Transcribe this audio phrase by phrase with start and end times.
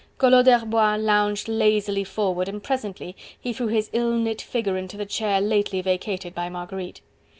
[0.17, 5.05] Collot d'Herbois lounged lazily forward, and presently he threw his ill knit figure into the
[5.05, 7.01] chair lately vacated by Marguerite.